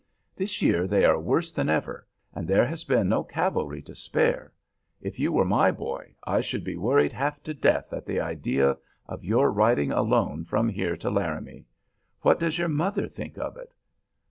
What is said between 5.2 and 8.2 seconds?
were my boy, I should be worried half to death at the